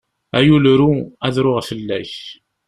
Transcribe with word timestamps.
Ay 0.37 0.47
ul 0.55 0.65
ru, 0.79 0.93
ad 1.25 1.35
ruɣ 1.43 1.59
fell-ak! 1.69 2.13